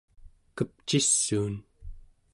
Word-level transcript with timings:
kepcissuun 0.55 1.53